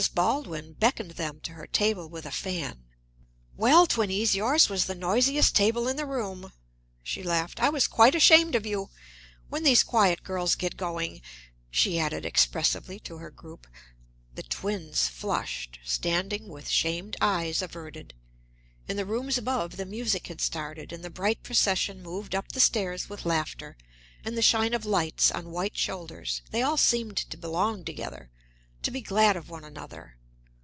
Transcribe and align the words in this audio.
Baldwin 0.15 0.73
beckoned 0.73 1.11
them 1.11 1.39
to 1.41 1.51
her 1.51 1.67
table 1.67 2.09
with 2.09 2.23
her 2.25 2.31
fan. 2.31 2.85
"Well, 3.55 3.85
twinnies, 3.85 4.33
yours 4.35 4.67
was 4.67 4.85
the 4.85 4.95
noisiest 4.95 5.55
table 5.55 5.87
in 5.87 5.95
the 5.95 6.07
room," 6.07 6.53
she 7.03 7.21
laughed. 7.21 7.59
"I 7.59 7.69
was 7.69 7.85
quite 7.87 8.15
ashamed 8.15 8.55
of 8.55 8.65
you! 8.65 8.89
When 9.49 9.61
these 9.63 9.83
quiet 9.83 10.23
girls 10.23 10.55
get 10.55 10.75
going!" 10.75 11.21
she 11.69 11.99
added 11.99 12.25
expressively 12.25 12.99
to 13.01 13.17
her 13.19 13.29
group. 13.29 13.67
The 14.33 14.41
twins 14.41 15.07
flushed, 15.07 15.77
standing 15.83 16.47
with 16.47 16.67
shamed 16.67 17.15
eyes 17.21 17.61
averted. 17.61 18.15
In 18.87 18.97
the 18.97 19.05
rooms 19.05 19.37
above 19.37 19.77
the 19.77 19.85
music 19.85 20.25
had 20.27 20.41
started, 20.41 20.91
and 20.91 21.03
the 21.03 21.11
bright 21.11 21.43
procession 21.43 22.01
moved 22.01 22.33
up 22.33 22.53
the 22.53 22.59
stairs 22.59 23.07
with 23.07 23.23
laughter 23.23 23.77
and 24.25 24.35
the 24.35 24.41
shine 24.41 24.73
of 24.73 24.83
lights 24.83 25.29
on 25.29 25.51
white 25.51 25.77
shoulders; 25.77 26.41
they 26.49 26.63
all 26.63 26.77
seemed 26.77 27.17
to 27.17 27.37
belong 27.37 27.85
together, 27.85 28.31
to 28.83 28.89
be 28.89 28.99
glad 28.99 29.37
of 29.37 29.47
one 29.47 29.63
another. 29.63 30.17